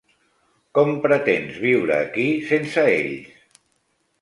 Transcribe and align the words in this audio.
Com 0.77 0.95
pretens 1.03 1.59
viure 1.65 1.99
aquí 2.07 2.25
sense 2.53 2.87
ells? 2.99 3.61